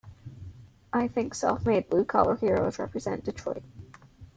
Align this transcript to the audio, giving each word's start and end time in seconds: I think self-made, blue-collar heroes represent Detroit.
I 0.91 1.07
think 1.09 1.35
self-made, 1.35 1.87
blue-collar 1.91 2.35
heroes 2.37 2.79
represent 2.79 3.23
Detroit. 3.23 3.61